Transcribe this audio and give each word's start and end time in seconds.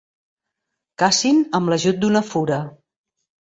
Cacin 1.01 1.43
amb 1.59 1.73
l'ajut 1.75 2.01
d'una 2.05 2.23
fura. 2.31 2.59